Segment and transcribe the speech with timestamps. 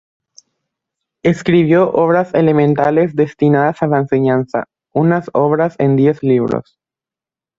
[1.21, 6.79] Escribió obras elementales destinadas a la enseñanza, unas Reglas en diez libros.